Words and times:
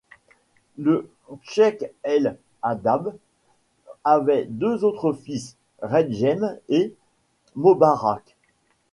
Le 0.79 1.07
Cheikh 1.43 1.93
El 2.01 2.35
Haddad 2.63 3.15
avait 4.03 4.45
deux 4.45 4.83
autres 4.83 5.13
fils, 5.13 5.57
Redjem 5.83 6.57
et 6.69 6.95
Mobarak. 7.53 8.35